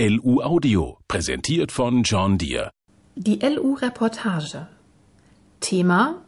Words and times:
LU 0.00 0.42
Audio, 0.42 0.98
präsentiert 1.06 1.70
von 1.70 2.02
John 2.02 2.36
Deere. 2.36 2.72
Die 3.14 3.38
LU-Reportage. 3.38 4.66
Thema 5.60 6.24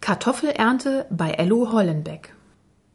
Kartoffelernte 0.00 1.06
bei 1.10 1.30
LU 1.44 1.70
Hollenbeck. 1.70 2.34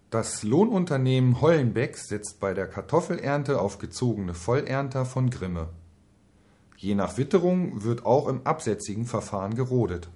Das 0.10 0.44
Lohnunternehmen 0.44 1.40
Hollenbeck 1.40 1.96
setzt 1.96 2.42
bei 2.42 2.54
der 2.54 2.68
Kartoffelernte 2.68 3.62
auf 3.62 3.78
gezogene 3.78 4.34
Vollernter 4.34 5.06
von 5.06 5.30
Grimme. 5.30 5.70
Je 6.76 6.94
nach 6.94 7.16
Witterung 7.16 7.86
wird 7.86 8.06
auch 8.06 8.28
im 8.28 8.46
absätzigen 8.46 9.06
Verfahren 9.06 9.56
gerodet. 9.56 10.10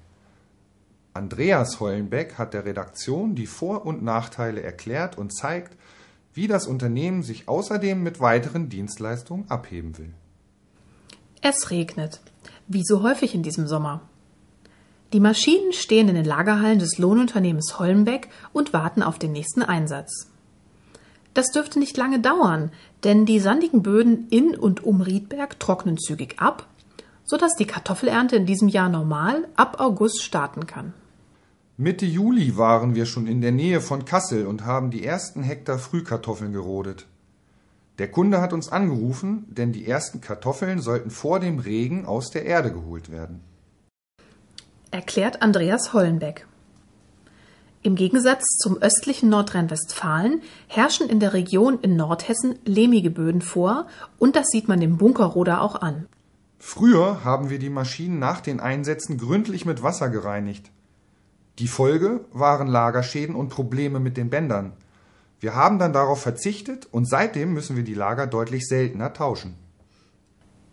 Andreas 1.14 1.80
Hollenbeck 1.80 2.38
hat 2.38 2.54
der 2.54 2.66
Redaktion 2.66 3.34
die 3.34 3.48
Vor- 3.48 3.86
und 3.86 4.04
Nachteile 4.04 4.62
erklärt 4.62 5.18
und 5.18 5.34
zeigt, 5.34 5.78
wie 6.36 6.48
das 6.48 6.68
Unternehmen 6.68 7.24
sich 7.24 7.48
außerdem 7.48 8.04
mit 8.04 8.20
weiteren 8.20 8.70
Dienstleistungen 8.70 9.50
abheben 9.50 9.98
will. 9.98 10.14
Es 11.42 11.72
regnet, 11.72 12.20
wie 12.68 12.84
so 12.84 13.02
häufig 13.02 13.34
in 13.34 13.42
diesem 13.42 13.68
Sommer. 13.68 14.02
Die 15.14 15.22
Maschinen 15.22 15.72
stehen 15.72 16.10
in 16.10 16.16
den 16.16 16.26
Lagerhallen 16.26 16.80
des 16.80 16.98
Lohnunternehmens 16.98 17.80
Hollenbeck 17.80 18.30
und 18.52 18.74
warten 18.74 19.02
auf 19.02 19.18
den 19.18 19.32
nächsten 19.32 19.64
Einsatz. 19.64 20.30
Das 21.34 21.52
dürfte 21.52 21.80
nicht 21.80 21.96
lange 21.96 22.20
dauern, 22.20 22.72
denn 23.06 23.26
die 23.26 23.40
sandigen 23.40 23.82
Böden 23.82 24.28
in 24.30 24.56
und 24.58 24.84
um 24.84 25.02
Riedberg 25.02 25.60
trocknen 25.60 25.98
zügig 25.98 26.40
ab, 26.40 26.68
sodass 27.24 27.56
die 27.56 27.66
Kartoffelernte 27.66 28.36
in 28.36 28.46
diesem 28.46 28.68
Jahr 28.68 28.90
normal 28.90 29.48
ab 29.56 29.80
August 29.80 30.22
starten 30.22 30.68
kann. 30.68 30.94
Mitte 31.78 32.06
Juli 32.06 32.56
waren 32.56 32.96
wir 32.96 33.06
schon 33.06 33.28
in 33.28 33.42
der 33.42 33.52
Nähe 33.52 33.82
von 33.82 34.06
Kassel 34.06 34.48
und 34.48 34.64
haben 34.64 34.92
die 34.92 35.06
ersten 35.06 35.44
Hektar 35.44 35.78
Frühkartoffeln 35.78 36.54
gerodet. 36.54 37.06
Der 37.98 38.10
Kunde 38.10 38.40
hat 38.40 38.54
uns 38.54 38.70
angerufen, 38.70 39.46
denn 39.50 39.74
die 39.74 39.86
ersten 39.86 40.22
Kartoffeln 40.22 40.80
sollten 40.80 41.10
vor 41.10 41.42
dem 41.42 41.60
Regen 41.60 42.06
aus 42.06 42.30
der 42.30 42.46
Erde 42.46 42.72
geholt 42.72 43.12
werden. 43.12 43.42
Erklärt 44.90 45.42
Andreas 45.42 45.92
Hollenbeck. 45.92 46.48
Im 47.84 47.96
Gegensatz 47.96 48.46
zum 48.58 48.78
östlichen 48.78 49.28
Nordrhein-Westfalen 49.28 50.42
herrschen 50.68 51.10
in 51.10 51.20
der 51.20 51.34
Region 51.34 51.80
in 51.82 51.98
Nordhessen 51.98 52.58
lehmige 52.64 53.12
Böden 53.12 53.42
vor 53.42 53.88
und 54.18 54.38
das 54.38 54.48
sieht 54.48 54.70
man 54.70 54.80
dem 54.80 54.98
Bunkerroder 54.98 55.62
auch 55.62 55.76
an. 55.76 56.08
Früher 56.58 57.26
haben 57.26 57.50
wir 57.50 57.60
die 57.60 57.70
Maschinen 57.70 58.18
nach 58.18 58.40
den 58.40 58.62
Einsätzen 58.62 59.18
gründlich 59.18 59.66
mit 59.66 59.84
Wasser 59.84 60.08
gereinigt. 60.08 60.72
Die 61.60 61.68
Folge 61.68 62.26
waren 62.34 62.68
Lagerschäden 62.68 63.36
und 63.36 63.50
Probleme 63.50 64.00
mit 64.00 64.18
den 64.18 64.30
Bändern. 64.30 64.74
Wir 65.40 65.56
haben 65.56 65.80
dann 65.80 65.94
darauf 65.94 66.22
verzichtet 66.22 66.88
und 66.92 67.08
seitdem 67.08 67.54
müssen 67.54 67.76
wir 67.76 67.84
die 67.84 67.94
Lager 67.94 68.28
deutlich 68.28 68.68
seltener 68.68 69.14
tauschen. 69.14 69.56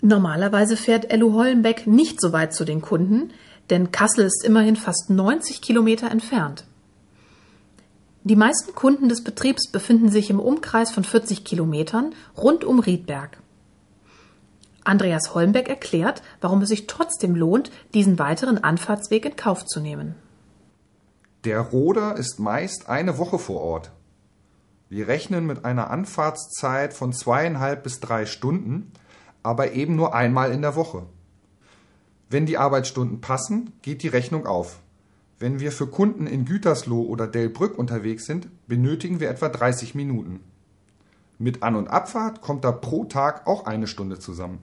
Normalerweise 0.00 0.76
fährt 0.76 1.12
Ellu 1.12 1.34
Hollenbeck 1.34 1.86
nicht 1.86 2.20
so 2.20 2.32
weit 2.32 2.52
zu 2.52 2.64
den 2.64 2.80
Kunden, 2.80 3.30
denn 3.70 3.92
Kassel 3.92 4.24
ist 4.24 4.44
immerhin 4.44 4.74
fast 4.74 5.10
90 5.10 5.62
Kilometer 5.62 6.10
entfernt. 6.10 6.64
Die 8.24 8.36
meisten 8.36 8.74
Kunden 8.74 9.08
des 9.08 9.22
Betriebs 9.22 9.70
befinden 9.70 10.08
sich 10.08 10.30
im 10.30 10.40
Umkreis 10.40 10.90
von 10.90 11.04
40 11.04 11.44
Kilometern 11.44 12.14
rund 12.36 12.64
um 12.64 12.80
Riedberg. 12.80 13.38
Andreas 14.84 15.34
Hollenbeck 15.34 15.68
erklärt, 15.68 16.22
warum 16.40 16.62
es 16.62 16.68
sich 16.68 16.88
trotzdem 16.88 17.36
lohnt, 17.36 17.70
diesen 17.94 18.18
weiteren 18.18 18.58
Anfahrtsweg 18.58 19.24
in 19.24 19.36
Kauf 19.36 19.64
zu 19.64 19.80
nehmen. 19.80 20.16
Der 21.44 21.58
Roder 21.58 22.16
ist 22.16 22.38
meist 22.38 22.88
eine 22.88 23.18
Woche 23.18 23.38
vor 23.38 23.60
Ort. 23.60 23.90
Wir 24.88 25.08
rechnen 25.08 25.44
mit 25.44 25.64
einer 25.64 25.90
Anfahrtszeit 25.90 26.94
von 26.94 27.12
zweieinhalb 27.12 27.82
bis 27.82 27.98
drei 27.98 28.26
Stunden, 28.26 28.92
aber 29.42 29.72
eben 29.72 29.96
nur 29.96 30.14
einmal 30.14 30.52
in 30.52 30.62
der 30.62 30.76
Woche. 30.76 31.04
Wenn 32.30 32.46
die 32.46 32.58
Arbeitsstunden 32.58 33.20
passen, 33.20 33.72
geht 33.82 34.04
die 34.04 34.08
Rechnung 34.08 34.46
auf. 34.46 34.78
Wenn 35.40 35.58
wir 35.58 35.72
für 35.72 35.88
Kunden 35.88 36.28
in 36.28 36.44
Gütersloh 36.44 37.02
oder 37.02 37.26
Delbrück 37.26 37.76
unterwegs 37.76 38.24
sind, 38.24 38.46
benötigen 38.68 39.18
wir 39.18 39.28
etwa 39.28 39.48
30 39.48 39.96
Minuten. 39.96 40.38
Mit 41.38 41.64
An- 41.64 41.74
und 41.74 41.88
Abfahrt 41.88 42.40
kommt 42.40 42.62
da 42.62 42.70
pro 42.70 43.04
Tag 43.04 43.48
auch 43.48 43.66
eine 43.66 43.88
Stunde 43.88 44.20
zusammen. 44.20 44.60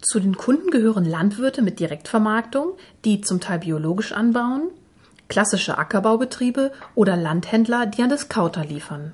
Zu 0.00 0.20
den 0.20 0.38
Kunden 0.38 0.70
gehören 0.70 1.04
Landwirte 1.04 1.60
mit 1.60 1.80
Direktvermarktung, 1.80 2.78
die 3.04 3.20
zum 3.20 3.40
Teil 3.40 3.58
biologisch 3.58 4.12
anbauen, 4.12 4.70
klassische 5.28 5.78
Ackerbaubetriebe 5.78 6.72
oder 6.94 7.16
Landhändler, 7.16 7.86
die 7.86 8.02
an 8.02 8.10
Discounter 8.10 8.64
liefern. 8.64 9.12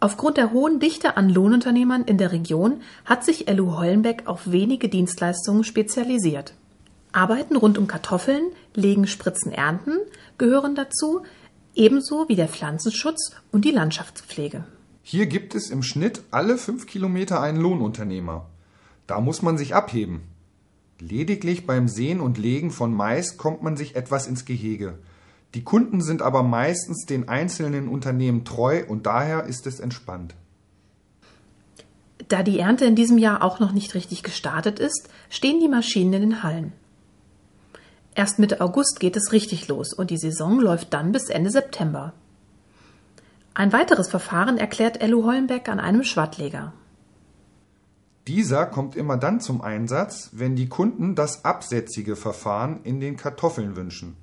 Aufgrund 0.00 0.36
der 0.36 0.52
hohen 0.52 0.80
Dichte 0.80 1.16
an 1.16 1.30
Lohnunternehmern 1.30 2.04
in 2.04 2.18
der 2.18 2.32
Region 2.32 2.82
hat 3.04 3.24
sich 3.24 3.48
LU 3.48 3.78
Hollenbeck 3.78 4.26
auf 4.26 4.50
wenige 4.50 4.88
Dienstleistungen 4.88 5.64
spezialisiert. 5.64 6.52
Arbeiten 7.12 7.56
rund 7.56 7.78
um 7.78 7.86
Kartoffeln, 7.86 8.50
Legen, 8.74 9.06
Spritzen, 9.06 9.52
Ernten 9.52 9.98
gehören 10.36 10.74
dazu, 10.74 11.22
ebenso 11.74 12.28
wie 12.28 12.36
der 12.36 12.48
Pflanzenschutz 12.48 13.32
und 13.50 13.64
die 13.64 13.70
Landschaftspflege. 13.70 14.64
Hier 15.02 15.26
gibt 15.26 15.54
es 15.54 15.70
im 15.70 15.82
Schnitt 15.82 16.22
alle 16.30 16.58
fünf 16.58 16.86
Kilometer 16.86 17.40
einen 17.40 17.60
Lohnunternehmer. 17.60 18.46
Da 19.06 19.20
muss 19.20 19.42
man 19.42 19.56
sich 19.58 19.74
abheben. 19.74 20.22
Lediglich 21.08 21.66
beim 21.66 21.86
Sehen 21.86 22.20
und 22.20 22.38
Legen 22.38 22.70
von 22.70 22.94
Mais 22.94 23.36
kommt 23.36 23.62
man 23.62 23.76
sich 23.76 23.94
etwas 23.94 24.26
ins 24.26 24.46
Gehege. 24.46 24.98
Die 25.52 25.62
Kunden 25.62 26.00
sind 26.00 26.22
aber 26.22 26.42
meistens 26.42 27.04
den 27.04 27.28
einzelnen 27.28 27.88
Unternehmen 27.88 28.44
treu 28.44 28.84
und 28.88 29.04
daher 29.04 29.44
ist 29.44 29.66
es 29.66 29.80
entspannt. 29.80 30.34
Da 32.28 32.42
die 32.42 32.58
Ernte 32.58 32.86
in 32.86 32.96
diesem 32.96 33.18
Jahr 33.18 33.42
auch 33.42 33.60
noch 33.60 33.72
nicht 33.72 33.94
richtig 33.94 34.22
gestartet 34.22 34.78
ist, 34.78 35.10
stehen 35.28 35.60
die 35.60 35.68
Maschinen 35.68 36.14
in 36.14 36.22
den 36.22 36.42
Hallen. 36.42 36.72
Erst 38.14 38.38
Mitte 38.38 38.62
August 38.62 38.98
geht 38.98 39.16
es 39.16 39.32
richtig 39.32 39.68
los 39.68 39.92
und 39.92 40.10
die 40.10 40.16
Saison 40.16 40.58
läuft 40.58 40.94
dann 40.94 41.12
bis 41.12 41.28
Ende 41.28 41.50
September. 41.50 42.14
Ein 43.52 43.74
weiteres 43.74 44.08
Verfahren 44.08 44.56
erklärt 44.56 45.02
Ellu 45.02 45.24
Hollenbeck 45.24 45.68
an 45.68 45.80
einem 45.80 46.02
Schwattleger. 46.02 46.72
Dieser 48.26 48.64
kommt 48.64 48.96
immer 48.96 49.18
dann 49.18 49.40
zum 49.40 49.60
Einsatz, 49.60 50.30
wenn 50.32 50.56
die 50.56 50.68
Kunden 50.68 51.14
das 51.14 51.44
absätzige 51.44 52.16
Verfahren 52.16 52.80
in 52.82 52.98
den 52.98 53.16
Kartoffeln 53.16 53.76
wünschen. 53.76 54.16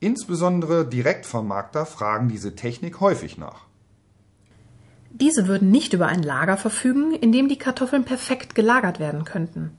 Insbesondere 0.00 0.88
Direktvermarkter 0.88 1.84
fragen 1.84 2.30
diese 2.30 2.56
Technik 2.56 3.00
häufig 3.00 3.36
nach. 3.36 3.66
Diese 5.10 5.48
würden 5.48 5.70
nicht 5.70 5.92
über 5.92 6.06
ein 6.06 6.22
Lager 6.22 6.56
verfügen, 6.56 7.12
in 7.12 7.32
dem 7.32 7.48
die 7.48 7.58
Kartoffeln 7.58 8.04
perfekt 8.04 8.54
gelagert 8.54 9.00
werden 9.00 9.24
könnten. 9.24 9.72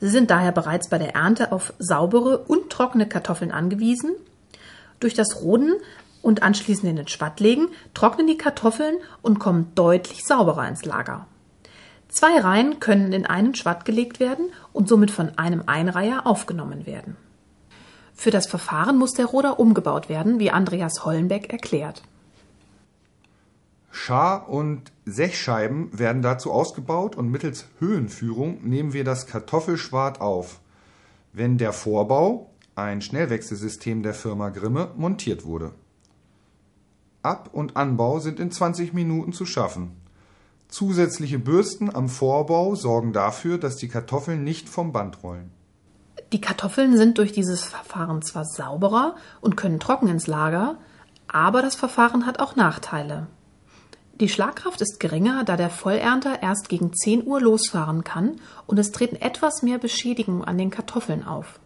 Sie 0.00 0.08
sind 0.08 0.30
daher 0.30 0.52
bereits 0.52 0.88
bei 0.88 0.96
der 0.96 1.14
Ernte 1.14 1.52
auf 1.52 1.74
saubere 1.78 2.38
und 2.38 2.70
trockene 2.70 3.06
Kartoffeln 3.06 3.52
angewiesen. 3.52 4.12
Durch 5.00 5.12
das 5.12 5.42
Roden 5.42 5.74
und 6.22 6.42
anschließend 6.42 6.88
in 6.88 6.96
den 6.96 7.08
Schwatt 7.08 7.40
legen 7.40 7.68
trocknen 7.92 8.26
die 8.26 8.38
Kartoffeln 8.38 8.96
und 9.20 9.38
kommen 9.38 9.72
deutlich 9.74 10.24
sauberer 10.24 10.66
ins 10.66 10.86
Lager. 10.86 11.26
Zwei 12.14 12.38
Reihen 12.38 12.78
können 12.78 13.12
in 13.12 13.26
einen 13.26 13.56
Schwatt 13.56 13.84
gelegt 13.84 14.20
werden 14.20 14.52
und 14.72 14.88
somit 14.88 15.10
von 15.10 15.36
einem 15.36 15.64
Einreiher 15.66 16.28
aufgenommen 16.28 16.86
werden. 16.86 17.16
Für 18.14 18.30
das 18.30 18.46
Verfahren 18.46 18.96
muss 18.96 19.14
der 19.14 19.26
Roder 19.26 19.58
umgebaut 19.58 20.08
werden, 20.08 20.38
wie 20.38 20.52
Andreas 20.52 21.04
Hollenbeck 21.04 21.52
erklärt. 21.52 22.04
Schar- 23.90 24.48
und 24.48 24.92
Sechscheiben 25.04 25.88
werden 25.98 26.22
dazu 26.22 26.52
ausgebaut 26.52 27.16
und 27.16 27.32
mittels 27.32 27.66
Höhenführung 27.80 28.60
nehmen 28.62 28.92
wir 28.92 29.02
das 29.02 29.26
Kartoffelschwart 29.26 30.20
auf, 30.20 30.60
wenn 31.32 31.58
der 31.58 31.72
Vorbau, 31.72 32.48
ein 32.76 33.02
Schnellwechselsystem 33.02 34.04
der 34.04 34.14
Firma 34.14 34.50
Grimme, 34.50 34.92
montiert 34.96 35.44
wurde. 35.44 35.72
Ab- 37.22 37.50
und 37.52 37.76
Anbau 37.76 38.20
sind 38.20 38.38
in 38.38 38.52
20 38.52 38.92
Minuten 38.92 39.32
zu 39.32 39.46
schaffen. 39.46 40.03
Zusätzliche 40.74 41.38
Bürsten 41.38 41.94
am 41.94 42.08
Vorbau 42.08 42.74
sorgen 42.74 43.12
dafür, 43.12 43.58
dass 43.58 43.76
die 43.76 43.86
Kartoffeln 43.86 44.42
nicht 44.42 44.68
vom 44.68 44.90
Band 44.90 45.22
rollen. 45.22 45.52
Die 46.32 46.40
Kartoffeln 46.40 46.96
sind 46.96 47.18
durch 47.18 47.30
dieses 47.30 47.62
Verfahren 47.62 48.22
zwar 48.22 48.44
sauberer 48.44 49.14
und 49.40 49.56
können 49.56 49.78
trocken 49.78 50.08
ins 50.08 50.26
Lager, 50.26 50.78
aber 51.28 51.62
das 51.62 51.76
Verfahren 51.76 52.26
hat 52.26 52.40
auch 52.40 52.56
Nachteile. 52.56 53.28
Die 54.18 54.28
Schlagkraft 54.28 54.80
ist 54.80 54.98
geringer, 54.98 55.44
da 55.44 55.56
der 55.56 55.70
Vollernter 55.70 56.42
erst 56.42 56.68
gegen 56.68 56.92
10 56.92 57.24
Uhr 57.24 57.40
losfahren 57.40 58.02
kann 58.02 58.40
und 58.66 58.76
es 58.76 58.90
treten 58.90 59.14
etwas 59.14 59.62
mehr 59.62 59.78
Beschädigungen 59.78 60.42
an 60.42 60.58
den 60.58 60.70
Kartoffeln 60.70 61.24
auf. 61.24 61.60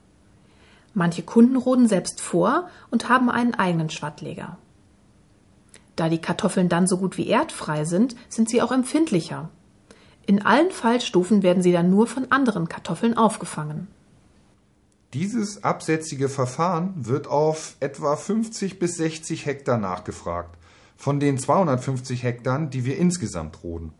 Manche 0.93 1.22
Kunden 1.22 1.56
roden 1.56 1.88
selbst 1.88 2.20
vor 2.20 2.69
und 2.90 3.08
haben 3.08 3.31
einen 3.31 3.54
eigenen 3.54 3.88
Schwattleger. 3.88 4.58
Da 5.99 6.09
die 6.09 6.21
Kartoffeln 6.21 6.69
dann 6.69 6.87
so 6.87 6.97
gut 6.97 7.19
wie 7.19 7.29
erdfrei 7.29 7.85
sind, 7.85 8.15
sind 8.29 8.49
sie 8.49 8.62
auch 8.62 8.71
empfindlicher. 8.71 9.49
In 10.27 10.41
allen 10.47 10.71
Fallstufen 10.71 11.43
werden 11.43 11.61
sie 11.61 11.73
dann 11.73 11.91
nur 11.91 12.06
von 12.06 12.31
anderen 12.31 12.69
Kartoffeln 12.69 13.17
aufgefangen. 13.17 13.89
Dieses 15.12 15.65
absätzige 15.65 16.29
Verfahren 16.29 16.95
wird 16.95 17.27
auf 17.27 17.75
etwa 17.81 18.15
50 18.15 18.79
bis 18.79 18.97
60 18.99 19.45
Hektar 19.45 19.77
nachgefragt, 19.77 20.56
von 20.97 21.19
den 21.19 21.37
250 21.37 22.23
Hektar, 22.23 22.61
die 22.67 22.85
wir 22.85 22.97
insgesamt 22.97 23.65
roden. 23.65 23.93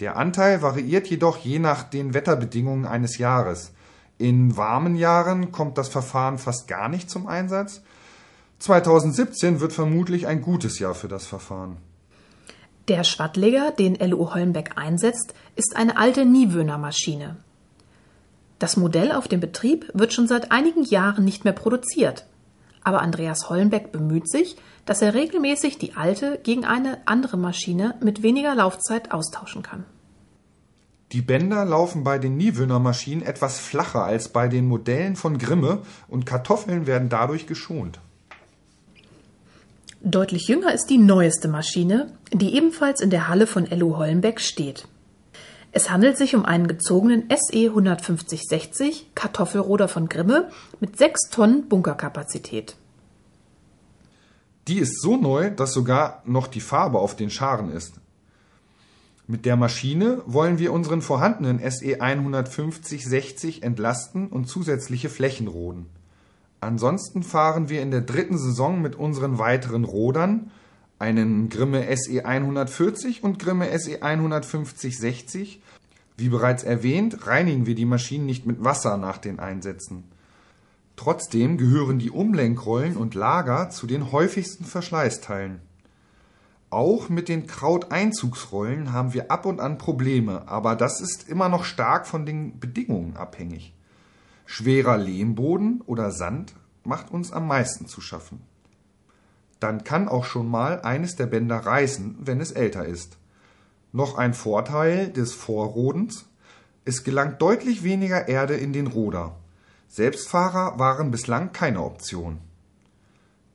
Der 0.00 0.18
Anteil 0.18 0.60
variiert 0.60 1.06
jedoch 1.06 1.38
je 1.38 1.58
nach 1.58 1.84
den 1.84 2.12
Wetterbedingungen 2.12 2.84
eines 2.84 3.16
Jahres. 3.16 3.72
In 4.18 4.58
warmen 4.58 4.94
Jahren 4.94 5.52
kommt 5.52 5.78
das 5.78 5.88
Verfahren 5.88 6.36
fast 6.36 6.68
gar 6.68 6.90
nicht 6.90 7.08
zum 7.08 7.28
Einsatz. 7.28 7.80
2017 8.58 9.60
wird 9.60 9.72
vermutlich 9.72 10.26
ein 10.26 10.40
gutes 10.40 10.78
Jahr 10.78 10.94
für 10.94 11.08
das 11.08 11.26
Verfahren. 11.26 11.76
Der 12.88 13.04
Schwattleger, 13.04 13.72
den 13.72 13.96
LU 13.96 14.32
Hollenbeck 14.32 14.72
einsetzt, 14.76 15.34
ist 15.56 15.76
eine 15.76 15.96
alte 15.96 16.24
Niewöhner 16.24 16.78
Maschine. 16.78 17.36
Das 18.58 18.76
Modell 18.76 19.12
auf 19.12 19.28
dem 19.28 19.40
Betrieb 19.40 19.90
wird 19.92 20.12
schon 20.12 20.28
seit 20.28 20.52
einigen 20.52 20.84
Jahren 20.84 21.24
nicht 21.24 21.44
mehr 21.44 21.52
produziert. 21.52 22.26
Aber 22.82 23.02
Andreas 23.02 23.50
Hollenbeck 23.50 23.90
bemüht 23.90 24.30
sich, 24.30 24.56
dass 24.86 25.02
er 25.02 25.14
regelmäßig 25.14 25.78
die 25.78 25.94
alte 25.94 26.38
gegen 26.42 26.64
eine 26.64 26.98
andere 27.06 27.36
Maschine 27.36 27.96
mit 28.00 28.22
weniger 28.22 28.54
Laufzeit 28.54 29.12
austauschen 29.12 29.62
kann. 29.62 29.84
Die 31.12 31.22
Bänder 31.22 31.64
laufen 31.64 32.04
bei 32.04 32.18
den 32.18 32.36
Niewöhner 32.36 32.78
Maschinen 32.78 33.22
etwas 33.22 33.58
flacher 33.58 34.04
als 34.04 34.28
bei 34.28 34.48
den 34.48 34.66
Modellen 34.66 35.16
von 35.16 35.38
Grimme 35.38 35.82
und 36.08 36.26
Kartoffeln 36.26 36.86
werden 36.86 37.08
dadurch 37.08 37.46
geschont. 37.46 38.00
Deutlich 40.02 40.46
jünger 40.46 40.72
ist 40.72 40.86
die 40.86 40.98
neueste 40.98 41.48
Maschine, 41.48 42.12
die 42.32 42.54
ebenfalls 42.54 43.00
in 43.00 43.10
der 43.10 43.28
Halle 43.28 43.46
von 43.46 43.66
LU 43.66 43.96
Hollenbeck 43.96 44.40
steht. 44.40 44.86
Es 45.72 45.90
handelt 45.90 46.16
sich 46.16 46.34
um 46.34 46.44
einen 46.44 46.68
gezogenen 46.68 47.28
SE 47.30 47.70
15060 47.70 49.10
Kartoffelroder 49.14 49.88
von 49.88 50.08
Grimme 50.08 50.50
mit 50.80 50.96
6 50.96 51.30
Tonnen 51.30 51.68
Bunkerkapazität. 51.68 52.76
Die 54.68 54.78
ist 54.78 55.00
so 55.00 55.16
neu, 55.16 55.50
dass 55.50 55.72
sogar 55.72 56.22
noch 56.24 56.46
die 56.46 56.60
Farbe 56.60 56.98
auf 56.98 57.14
den 57.14 57.30
Scharen 57.30 57.70
ist. 57.70 57.94
Mit 59.26 59.44
der 59.44 59.56
Maschine 59.56 60.22
wollen 60.26 60.58
wir 60.58 60.72
unseren 60.72 61.02
vorhandenen 61.02 61.58
SE 61.70 62.00
15060 62.00 63.62
entlasten 63.62 64.28
und 64.28 64.48
zusätzliche 64.48 65.08
Flächen 65.08 65.48
roden. 65.48 65.86
Ansonsten 66.60 67.22
fahren 67.22 67.68
wir 67.68 67.82
in 67.82 67.90
der 67.90 68.00
dritten 68.00 68.38
Saison 68.38 68.80
mit 68.80 68.96
unseren 68.96 69.38
weiteren 69.38 69.84
Rodern, 69.84 70.50
einen 70.98 71.48
Grimme 71.48 71.86
SE 71.96 72.24
140 72.24 73.22
und 73.22 73.38
Grimme 73.38 73.78
SE 73.78 74.02
150 74.02 74.98
60. 74.98 75.62
Wie 76.16 76.28
bereits 76.30 76.64
erwähnt, 76.64 77.26
reinigen 77.26 77.66
wir 77.66 77.74
die 77.74 77.84
Maschinen 77.84 78.26
nicht 78.26 78.46
mit 78.46 78.64
Wasser 78.64 78.96
nach 78.96 79.18
den 79.18 79.38
Einsätzen. 79.38 80.04
Trotzdem 80.96 81.58
gehören 81.58 81.98
die 81.98 82.10
Umlenkrollen 82.10 82.96
und 82.96 83.14
Lager 83.14 83.68
zu 83.68 83.86
den 83.86 84.12
häufigsten 84.12 84.64
Verschleißteilen. 84.64 85.60
Auch 86.70 87.10
mit 87.10 87.28
den 87.28 87.46
Krauteinzugsrollen 87.46 88.92
haben 88.92 89.12
wir 89.12 89.30
ab 89.30 89.44
und 89.44 89.60
an 89.60 89.76
Probleme, 89.76 90.48
aber 90.48 90.74
das 90.74 91.00
ist 91.00 91.28
immer 91.28 91.50
noch 91.50 91.64
stark 91.64 92.06
von 92.06 92.24
den 92.24 92.58
Bedingungen 92.58 93.16
abhängig. 93.16 93.74
Schwerer 94.46 94.96
Lehmboden 94.96 95.82
oder 95.86 96.12
Sand 96.12 96.54
macht 96.84 97.10
uns 97.10 97.32
am 97.32 97.48
meisten 97.48 97.86
zu 97.86 98.00
schaffen. 98.00 98.40
Dann 99.60 99.84
kann 99.84 100.08
auch 100.08 100.24
schon 100.24 100.48
mal 100.48 100.82
eines 100.82 101.16
der 101.16 101.26
Bänder 101.26 101.58
reißen, 101.58 102.18
wenn 102.20 102.40
es 102.40 102.52
älter 102.52 102.86
ist. 102.86 103.18
Noch 103.92 104.16
ein 104.16 104.34
Vorteil 104.34 105.10
des 105.10 105.32
Vorrodens. 105.32 106.26
Es 106.84 107.02
gelangt 107.02 107.42
deutlich 107.42 107.82
weniger 107.82 108.28
Erde 108.28 108.54
in 108.54 108.72
den 108.72 108.86
Roder. 108.86 109.36
Selbstfahrer 109.88 110.78
waren 110.78 111.10
bislang 111.10 111.52
keine 111.52 111.82
Option. 111.82 112.38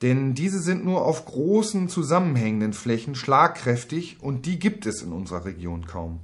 Denn 0.02 0.34
diese 0.34 0.60
sind 0.60 0.84
nur 0.84 1.06
auf 1.06 1.24
großen 1.24 1.88
zusammenhängenden 1.88 2.72
Flächen 2.72 3.14
schlagkräftig 3.14 4.20
und 4.20 4.44
die 4.44 4.58
gibt 4.58 4.84
es 4.84 5.00
in 5.00 5.12
unserer 5.12 5.44
Region 5.44 5.86
kaum. 5.86 6.20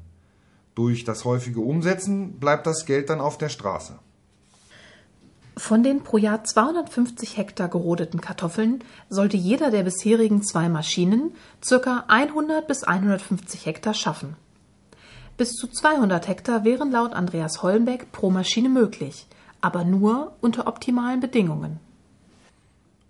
Durch 0.74 1.04
das 1.04 1.24
häufige 1.24 1.60
Umsetzen 1.60 2.38
bleibt 2.40 2.66
das 2.66 2.84
Geld 2.84 3.08
dann 3.08 3.20
auf 3.20 3.38
der 3.38 3.48
Straße. 3.48 3.98
Von 5.58 5.82
den 5.82 6.04
pro 6.04 6.18
Jahr 6.18 6.44
250 6.44 7.36
Hektar 7.36 7.66
gerodeten 7.68 8.20
Kartoffeln 8.20 8.84
sollte 9.10 9.36
jeder 9.36 9.72
der 9.72 9.82
bisherigen 9.82 10.44
zwei 10.44 10.68
Maschinen 10.68 11.32
ca. 11.68 12.04
100 12.06 12.68
bis 12.68 12.84
150 12.84 13.66
Hektar 13.66 13.92
schaffen. 13.92 14.36
Bis 15.36 15.54
zu 15.54 15.66
200 15.66 16.28
Hektar 16.28 16.64
wären 16.64 16.92
laut 16.92 17.12
Andreas 17.12 17.60
Hollenbeck 17.60 18.12
pro 18.12 18.30
Maschine 18.30 18.68
möglich, 18.68 19.26
aber 19.60 19.82
nur 19.82 20.32
unter 20.40 20.68
optimalen 20.68 21.18
Bedingungen. 21.18 21.80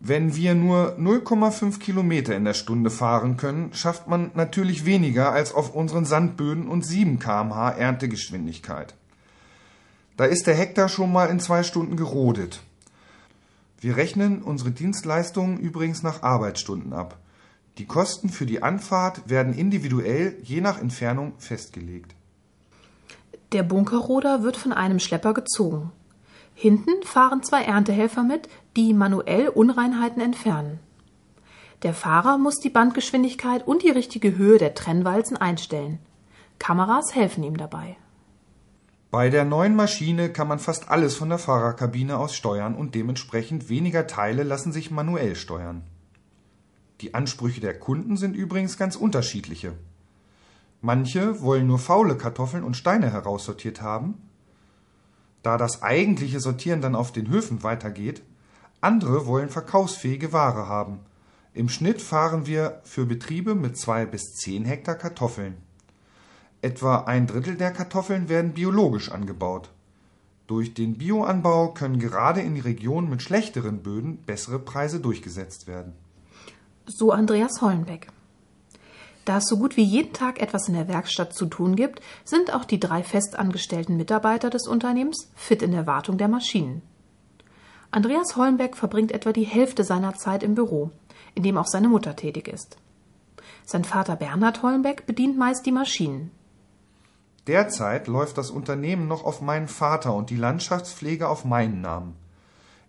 Wenn 0.01 0.35
wir 0.35 0.55
nur 0.55 0.97
0,5 0.99 1.79
Kilometer 1.79 2.35
in 2.35 2.47
der 2.47 2.55
Stunde 2.55 2.89
fahren 2.89 3.37
können, 3.37 3.75
schafft 3.75 4.09
man 4.09 4.31
natürlich 4.35 4.87
weniger 4.87 5.33
als 5.33 5.53
auf 5.53 5.75
unseren 5.75 6.07
Sandböden 6.07 6.67
und 6.67 6.87
7 6.87 7.19
kmh 7.19 7.73
Erntegeschwindigkeit. 7.73 8.95
Da 10.19 10.25
ist 10.25 10.49
der 10.49 10.57
Hektar 10.57 10.89
schon 10.89 11.13
mal 11.13 11.31
in 11.31 11.39
zwei 11.39 11.63
Stunden 11.63 11.97
gerodet. 11.97 12.61
Wir 13.81 13.97
rechnen 13.97 14.43
unsere 14.43 14.73
Dienstleistungen 14.73 15.59
übrigens 15.59 16.03
nach 16.03 16.25
Arbeitsstunden 16.25 16.93
ab. 16.93 17.19
Die 17.79 17.87
Kosten 17.87 18.29
für 18.29 18.45
die 18.45 18.61
Anfahrt 18.61 19.31
werden 19.31 19.55
individuell 19.55 20.37
je 20.43 20.61
nach 20.61 20.81
Entfernung 20.81 21.35
festgelegt. 21.39 22.17
Der 23.53 23.63
Bunkerroder 23.63 24.43
wird 24.43 24.57
von 24.57 24.73
einem 24.73 24.99
Schlepper 24.99 25.35
gezogen. 25.35 25.93
Hinten 26.53 27.05
fahren 27.05 27.45
zwei 27.45 27.63
Erntehelfer 27.63 28.25
mit, 28.25 28.49
die 28.77 28.95
manuell 28.95 29.49
Unreinheiten 29.49 30.21
entfernen. 30.21 30.81
Der 31.85 31.95
Fahrer 31.95 32.39
muss 32.39 32.57
die 32.57 32.71
Bandgeschwindigkeit 32.71 33.65
und 33.65 33.85
die 33.85 33.91
richtige 33.91 34.37
Höhe 34.37 34.59
der 34.59 34.75
Trennwalzen 34.75 35.37
einstellen. 35.37 36.01
Kameras 36.59 37.15
helfen 37.15 37.45
ihm 37.45 37.57
dabei. 37.57 37.97
Bei 39.11 39.31
der 39.31 39.47
neuen 39.47 39.75
Maschine 39.75 40.31
kann 40.31 40.49
man 40.49 40.59
fast 40.59 40.91
alles 40.91 41.15
von 41.15 41.31
der 41.31 41.39
Fahrerkabine 41.39 42.19
aus 42.19 42.37
steuern 42.37 42.75
und 42.75 42.95
dementsprechend 42.95 43.71
weniger 43.71 44.07
Teile 44.07 44.43
lassen 44.43 44.71
sich 44.71 44.91
manuell 44.91 45.35
steuern. 45.35 45.83
Die 47.01 47.15
Ansprüche 47.15 47.63
der 47.63 47.79
Kunden 47.79 48.19
sind 48.19 48.37
übrigens 48.37 48.77
ganz 48.77 48.97
unterschiedliche. 48.97 49.73
Manche 50.83 51.41
wollen 51.41 51.67
nur 51.67 51.79
faule 51.79 52.19
Kartoffeln 52.19 52.63
und 52.63 52.77
Steine 52.77 53.11
heraussortiert 53.11 53.81
haben, 53.81 54.15
da 55.43 55.57
das 55.57 55.83
eigentliche 55.83 56.41
Sortieren 56.41 56.83
dann 56.83 56.95
auf 56.95 57.11
den 57.11 57.29
Höfen 57.31 57.63
weitergeht. 57.63 58.23
Andere 58.83 59.25
wollen 59.25 59.49
verkaufsfähige 59.49 60.35
Ware 60.35 60.69
haben. 60.69 61.01
Im 61.55 61.71
Schnitt 61.71 62.03
fahren 62.03 62.47
wir 62.47 62.83
für 62.85 63.07
Betriebe 63.07 63.55
mit 63.55 63.79
zwei 63.79 64.05
bis 64.05 64.35
zehn 64.35 64.67
Hektar 64.67 64.97
Kartoffeln. 64.97 65.57
Etwa 66.61 67.05
ein 67.05 67.27
Drittel 67.27 67.57
der 67.57 67.73
Kartoffeln 67.73 68.29
werden 68.29 68.53
biologisch 68.53 69.13
angebaut. 69.13 69.71
Durch 70.49 70.75
den 70.75 70.99
Bioanbau 70.99 71.69
können 71.69 71.99
gerade 71.99 72.41
in 72.41 72.59
Regionen 72.59 73.11
mit 73.11 73.23
schlechteren 73.23 73.83
Böden 73.83 74.17
bessere 74.25 74.59
Preise 74.59 74.99
durchgesetzt 74.99 75.67
werden. 75.69 75.93
So 76.87 77.13
Andreas 77.13 77.61
Hollenbeck. 77.61 78.09
Da 79.27 79.37
es 79.37 79.47
so 79.47 79.59
gut 79.59 79.77
wie 79.77 79.85
jeden 79.85 80.15
Tag 80.15 80.41
etwas 80.41 80.69
in 80.69 80.75
der 80.75 80.89
Werkstatt 80.89 81.35
zu 81.35 81.47
tun 81.47 81.77
gibt, 81.77 82.01
sind 82.25 82.55
auch 82.55 82.65
die 82.65 82.81
drei 82.81 83.03
festangestellten 83.03 83.99
Mitarbeiter 83.99 84.49
des 84.49 84.67
Unternehmens 84.67 85.31
fit 85.37 85.61
in 85.61 85.73
der 85.73 85.87
Wartung 85.87 86.17
der 86.17 86.29
Maschinen. 86.29 86.81
Andreas 87.91 88.37
Hollenbeck 88.37 88.75
verbringt 88.75 89.13
etwa 89.13 89.33
die 89.33 89.45
Hälfte 89.45 89.85
seiner 89.85 90.15
Zeit 90.15 90.43
im 90.43 90.55
Büro, 90.55 90.91
in 91.35 91.43
dem 91.43 91.59
auch 91.59 91.67
seine 91.67 91.89
Mutter 91.89 92.17
tätig 92.17 92.49
ist. 92.49 92.79
Sein 93.67 93.85
Vater 93.85 94.17
Bernhard 94.17 94.63
Hollenbeck 94.63 95.05
bedient 95.05 95.37
meist 95.37 95.67
die 95.67 95.73
Maschinen. 95.73 96.31
Derzeit 97.49 98.09
läuft 98.09 98.37
das 98.37 98.51
Unternehmen 98.51 99.09
noch 99.09 99.25
auf 99.25 99.41
meinen 99.41 99.69
Vater 99.69 100.15
und 100.15 100.29
die 100.29 100.37
Landschaftspflege 100.37 101.29
auf 101.29 101.47
meinen 101.47 101.81
Namen. 101.81 102.15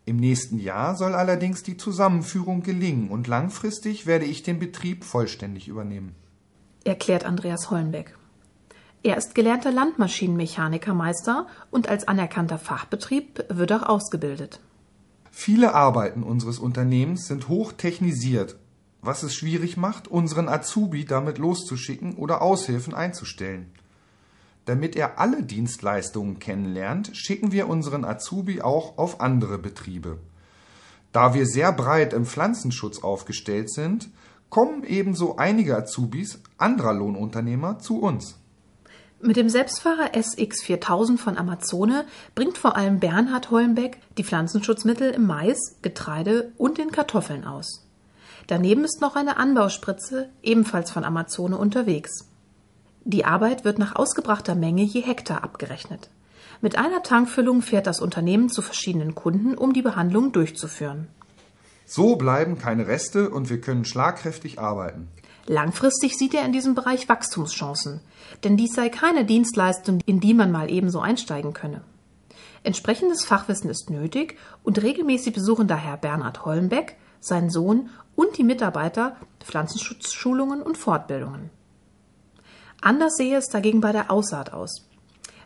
Im 0.03 0.17
nächsten 0.17 0.59
Jahr 0.59 0.97
soll 0.97 1.15
allerdings 1.15 1.63
die 1.63 1.77
Zusammenführung 1.77 2.61
gelingen 2.61 3.09
und 3.09 3.27
langfristig 3.27 4.05
werde 4.05 4.25
ich 4.25 4.43
den 4.43 4.59
Betrieb 4.59 5.05
vollständig 5.05 5.69
übernehmen. 5.69 6.13
Erklärt 6.83 7.23
Andreas 7.23 7.71
Hollenbeck. 7.71 8.17
Er 9.01 9.15
ist 9.15 9.33
gelernter 9.33 9.71
Landmaschinenmechanikermeister 9.71 11.47
und 11.71 11.87
als 11.87 12.07
anerkannter 12.09 12.57
Fachbetrieb 12.57 13.45
wird 13.47 13.71
auch 13.71 13.83
ausgebildet. 13.83 14.59
Viele 15.31 15.73
Arbeiten 15.73 16.21
unseres 16.21 16.59
Unternehmens 16.59 17.27
sind 17.27 17.47
hoch 17.47 17.71
technisiert, 17.71 18.57
was 19.01 19.23
es 19.23 19.35
schwierig 19.35 19.77
macht, 19.77 20.09
unseren 20.09 20.49
Azubi 20.49 21.05
damit 21.05 21.37
loszuschicken 21.37 22.15
oder 22.15 22.41
Aushilfen 22.41 22.93
einzustellen. 22.93 23.71
Damit 24.69 24.95
er 24.95 25.17
alle 25.17 25.41
Dienstleistungen 25.41 26.37
kennenlernt, 26.37 27.09
schicken 27.17 27.51
wir 27.51 27.67
unseren 27.67 28.05
Azubi 28.05 28.61
auch 28.61 28.99
auf 28.99 29.19
andere 29.19 29.57
Betriebe. 29.57 30.19
Da 31.11 31.33
wir 31.33 31.47
sehr 31.47 31.71
breit 31.71 32.13
im 32.13 32.27
Pflanzenschutz 32.27 33.01
aufgestellt 33.01 33.71
sind, 33.71 34.09
kommen 34.51 34.83
ebenso 34.83 35.37
einige 35.37 35.75
Azubis 35.75 36.39
anderer 36.59 36.93
Lohnunternehmer 36.93 37.79
zu 37.79 37.99
uns. 37.99 38.35
Mit 39.19 39.37
dem 39.37 39.49
Selbstfahrer 39.49 40.13
SX4000 40.13 41.17
von 41.17 41.35
Amazone 41.35 42.05
bringt 42.35 42.59
vor 42.59 42.75
allem 42.75 42.99
Bernhard 42.99 43.49
Hollenbeck 43.49 43.97
die 44.19 44.23
Pflanzenschutzmittel 44.23 45.09
im 45.09 45.25
Mais, 45.25 45.77
Getreide 45.81 46.53
und 46.59 46.77
den 46.77 46.91
Kartoffeln 46.91 47.43
aus. 47.43 47.87
Daneben 48.45 48.83
ist 48.83 49.01
noch 49.01 49.15
eine 49.15 49.37
Anbauspritze, 49.37 50.29
ebenfalls 50.43 50.91
von 50.91 51.05
Amazone, 51.05 51.57
unterwegs. 51.57 52.29
Die 53.11 53.25
Arbeit 53.25 53.65
wird 53.65 53.79
nach 53.79 53.95
ausgebrachter 53.95 54.53
Menge 54.53 54.83
je 54.83 55.01
Hektar 55.01 55.43
abgerechnet. 55.43 56.11
Mit 56.61 56.77
einer 56.77 57.01
Tankfüllung 57.01 57.63
fährt 57.63 57.87
das 57.87 58.01
Unternehmen 58.01 58.49
zu 58.49 58.61
verschiedenen 58.61 59.15
Kunden, 59.15 59.57
um 59.57 59.73
die 59.73 59.81
Behandlung 59.81 60.31
durchzuführen. 60.31 61.07
So 61.87 62.17
bleiben 62.17 62.59
keine 62.59 62.85
Reste 62.85 63.31
und 63.31 63.49
wir 63.49 63.61
können 63.61 63.83
schlagkräftig 63.83 64.59
arbeiten. 64.59 65.07
Langfristig 65.47 66.19
sieht 66.19 66.35
er 66.35 66.45
in 66.45 66.51
diesem 66.51 66.75
Bereich 66.75 67.09
Wachstumschancen, 67.09 68.01
denn 68.43 68.57
dies 68.57 68.75
sei 68.75 68.89
keine 68.89 69.25
Dienstleistung, 69.25 70.01
in 70.05 70.19
die 70.19 70.35
man 70.35 70.51
mal 70.51 70.69
ebenso 70.69 70.99
einsteigen 70.99 71.53
könne. 71.53 71.81
Entsprechendes 72.61 73.25
Fachwissen 73.25 73.71
ist 73.71 73.89
nötig 73.89 74.37
und 74.63 74.83
regelmäßig 74.83 75.33
besuchen 75.33 75.67
daher 75.67 75.97
Bernhard 75.97 76.45
Hollenbeck, 76.45 76.95
sein 77.21 77.49
Sohn 77.49 77.89
und 78.15 78.37
die 78.37 78.43
Mitarbeiter 78.43 79.15
Pflanzenschutzschulungen 79.39 80.61
und 80.61 80.77
Fortbildungen. 80.77 81.49
Anders 82.81 83.15
sehe 83.15 83.37
es 83.37 83.47
dagegen 83.47 83.81
bei 83.81 83.91
der 83.91 84.09
Aussaat 84.09 84.53
aus. 84.53 84.87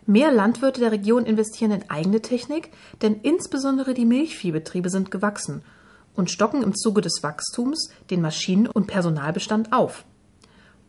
Mehr 0.06 0.30
Landwirte 0.30 0.80
der 0.80 0.92
Region 0.92 1.24
investieren 1.24 1.70
in 1.70 1.90
eigene 1.90 2.20
Technik, 2.20 2.70
denn 3.00 3.20
insbesondere 3.22 3.94
die 3.94 4.04
Milchviehbetriebe 4.04 4.90
sind 4.90 5.10
gewachsen 5.10 5.62
und 6.14 6.30
stocken 6.30 6.62
im 6.62 6.74
Zuge 6.74 7.00
des 7.00 7.22
Wachstums 7.22 7.90
den 8.10 8.20
Maschinen- 8.20 8.68
und 8.68 8.86
Personalbestand 8.86 9.72
auf. 9.72 10.04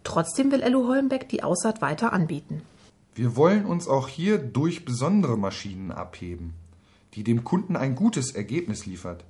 Trotzdem 0.04 0.52
will 0.52 0.62
Ello 0.62 0.88
Hollenbeck 0.88 1.30
die 1.30 1.44
Aussaat 1.44 1.82
weiter 1.82 2.14
anbieten. 2.14 2.62
Wir 3.16 3.36
wollen 3.38 3.66
uns 3.66 3.88
auch 3.88 4.10
hier 4.10 4.38
durch 4.38 4.86
besondere 4.86 5.38
Maschinen 5.38 5.92
abheben, 5.92 6.54
die 7.14 7.24
dem 7.24 7.46
Kunden 7.46 7.78
ein 7.78 7.96
gutes 7.96 8.36
Ergebnis 8.36 8.86
liefert. 8.86 9.24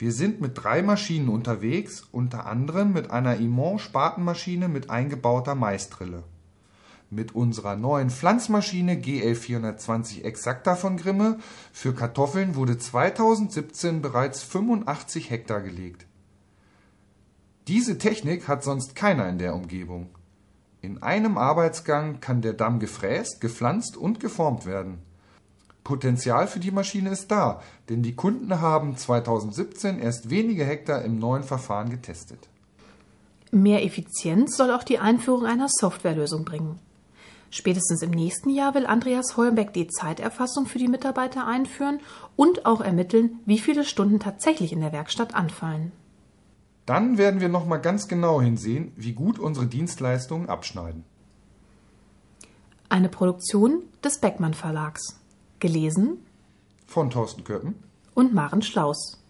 Wir 0.00 0.12
sind 0.12 0.40
mit 0.40 0.52
drei 0.54 0.80
Maschinen 0.80 1.28
unterwegs, 1.28 2.04
unter 2.10 2.46
anderem 2.46 2.94
mit 2.94 3.10
einer 3.10 3.36
Imont-Spatenmaschine 3.36 4.66
mit 4.66 4.88
eingebauter 4.88 5.54
Maisdrille. 5.54 6.24
Mit 7.10 7.34
unserer 7.34 7.76
neuen 7.76 8.08
Pflanzmaschine 8.08 8.94
GL420 8.94 10.22
Exacta 10.22 10.74
von 10.74 10.96
Grimme 10.96 11.38
für 11.70 11.92
Kartoffeln 11.94 12.54
wurde 12.54 12.78
2017 12.78 14.00
bereits 14.00 14.42
85 14.42 15.28
Hektar 15.28 15.60
gelegt. 15.60 16.06
Diese 17.68 17.98
Technik 17.98 18.48
hat 18.48 18.64
sonst 18.64 18.96
keiner 18.96 19.28
in 19.28 19.36
der 19.36 19.54
Umgebung. 19.54 20.08
In 20.80 21.02
einem 21.02 21.36
Arbeitsgang 21.36 22.20
kann 22.20 22.40
der 22.40 22.54
Damm 22.54 22.78
gefräst, 22.78 23.42
gepflanzt 23.42 23.98
und 23.98 24.18
geformt 24.18 24.64
werden. 24.64 25.02
Potenzial 25.90 26.46
für 26.46 26.60
die 26.60 26.70
Maschine 26.70 27.10
ist 27.10 27.32
da, 27.32 27.60
denn 27.88 28.04
die 28.04 28.14
Kunden 28.14 28.60
haben 28.60 28.96
2017 28.96 29.98
erst 29.98 30.30
wenige 30.30 30.64
Hektar 30.64 31.02
im 31.02 31.18
neuen 31.18 31.42
Verfahren 31.42 31.90
getestet. 31.90 32.48
Mehr 33.50 33.84
Effizienz 33.84 34.56
soll 34.56 34.70
auch 34.70 34.84
die 34.84 35.00
Einführung 35.00 35.46
einer 35.46 35.66
Softwarelösung 35.68 36.44
bringen. 36.44 36.78
Spätestens 37.50 38.02
im 38.02 38.12
nächsten 38.12 38.50
Jahr 38.50 38.76
will 38.76 38.86
Andreas 38.86 39.36
Hollenbeck 39.36 39.72
die 39.72 39.88
Zeiterfassung 39.88 40.66
für 40.66 40.78
die 40.78 40.86
Mitarbeiter 40.86 41.44
einführen 41.44 41.98
und 42.36 42.66
auch 42.66 42.80
ermitteln, 42.80 43.40
wie 43.46 43.58
viele 43.58 43.82
Stunden 43.82 44.20
tatsächlich 44.20 44.72
in 44.72 44.82
der 44.82 44.92
Werkstatt 44.92 45.34
anfallen. 45.34 45.90
Dann 46.86 47.18
werden 47.18 47.40
wir 47.40 47.48
nochmal 47.48 47.80
ganz 47.80 48.06
genau 48.06 48.40
hinsehen, 48.40 48.92
wie 48.94 49.12
gut 49.12 49.40
unsere 49.40 49.66
Dienstleistungen 49.66 50.48
abschneiden. 50.48 51.02
Eine 52.88 53.08
Produktion 53.08 53.82
des 54.04 54.20
Beckmann 54.20 54.54
Verlags. 54.54 55.19
Gelesen 55.60 56.26
Von 56.86 57.10
Thorsten 57.10 57.44
Köppen 57.44 57.74
und 58.14 58.32
Maren 58.32 58.62
Schlaus. 58.62 59.22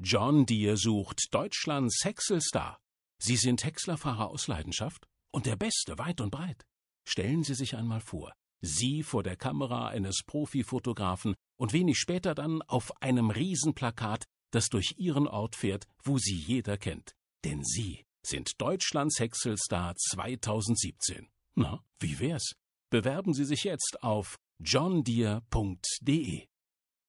John 0.00 0.46
Deere 0.46 0.76
sucht 0.76 1.34
Deutschlands 1.34 2.04
Häckselstar. 2.04 2.78
Sie 3.20 3.36
sind 3.36 3.64
Häckslerfahrer 3.64 4.30
aus 4.30 4.46
Leidenschaft 4.46 5.06
und 5.32 5.46
der 5.46 5.56
Beste 5.56 5.98
weit 5.98 6.20
und 6.20 6.30
breit. 6.30 6.64
Stellen 7.08 7.42
Sie 7.42 7.54
sich 7.54 7.76
einmal 7.76 8.00
vor, 8.00 8.32
Sie 8.60 9.02
vor 9.02 9.24
der 9.24 9.36
Kamera 9.36 9.88
eines 9.88 10.22
Profifotografen 10.24 11.34
und 11.56 11.72
wenig 11.72 11.98
später 11.98 12.36
dann 12.36 12.62
auf 12.62 13.02
einem 13.02 13.30
Riesenplakat, 13.30 14.24
das 14.52 14.68
durch 14.68 14.94
Ihren 14.96 15.26
Ort 15.26 15.56
fährt, 15.56 15.86
wo 16.04 16.18
Sie 16.18 16.36
jeder 16.36 16.78
kennt. 16.78 17.16
Denn 17.44 17.64
Sie 17.64 18.04
sind 18.24 18.60
Deutschlands 18.60 19.18
Häckselstar 19.18 19.96
2017. 19.96 21.28
Na, 21.56 21.82
wie 21.98 22.20
wär's? 22.20 22.54
Bewerben 22.90 23.34
Sie 23.34 23.44
sich 23.44 23.64
jetzt 23.64 24.02
auf 24.02 24.36
johndeere.de 24.62 26.51